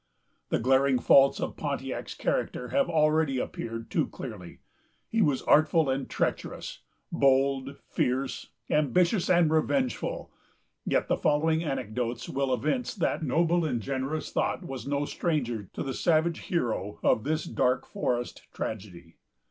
The 0.49 0.57
glaring 0.57 0.97
faults 0.97 1.39
of 1.39 1.55
Pontiac's 1.55 2.15
character 2.15 2.69
have 2.69 2.89
already 2.89 3.37
appeared 3.37 3.91
too 3.91 4.07
clearly. 4.07 4.61
He 5.07 5.21
was 5.21 5.43
artful 5.43 5.91
and 5.91 6.09
treacherous, 6.09 6.81
bold, 7.11 7.77
fierce, 7.87 8.49
ambitious, 8.67 9.29
and 9.29 9.51
revengeful; 9.51 10.31
yet 10.87 11.07
the 11.07 11.17
following 11.17 11.63
anecdotes 11.63 12.27
will 12.27 12.51
evince 12.51 12.95
that 12.95 13.21
noble 13.21 13.63
and 13.63 13.79
generous 13.79 14.31
thought 14.31 14.63
was 14.65 14.87
no 14.87 15.05
stranger 15.05 15.69
to 15.73 15.83
the 15.83 15.93
savage 15.93 16.39
hero 16.45 16.99
of 17.03 17.23
this 17.23 17.43
dark 17.43 17.85
forest 17.85 18.47
tragedy. 18.51 19.17